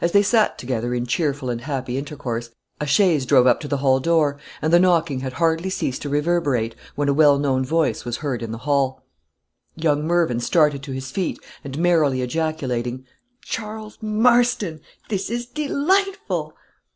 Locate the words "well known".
7.14-7.64